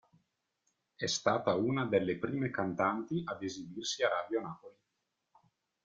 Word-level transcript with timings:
È 0.95 1.05
stata 1.05 1.53
una 1.53 1.85
delle 1.85 2.17
prime 2.17 2.49
cantanti 2.49 3.21
ad 3.23 3.43
esibirsi 3.43 4.01
a 4.01 4.09
Radio 4.09 4.41
Napoli. 4.41 4.75